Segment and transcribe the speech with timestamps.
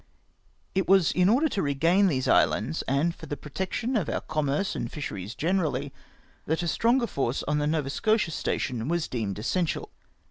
[0.73, 4.75] It was in order to regain these islands, and for the protection of our commerce
[4.75, 5.93] and fisheries generally,
[6.47, 9.91] that a stronger force on the Nova Scotia station was deemed essential.